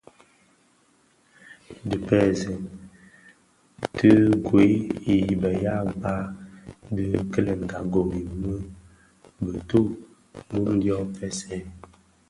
Dhipèseèn 1.89 2.61
ti 3.97 4.09
gwed 4.45 4.75
i 5.13 5.15
be 5.41 5.49
ya 5.63 5.75
mpkag 5.93 6.21
di 6.95 7.05
kilenga 7.31 7.77
gom 7.91 8.09
imë 8.23 8.51
bituu 9.51 9.89
bum 10.47 10.65
dyoň 10.81 11.03
npèsèn. 11.09 11.65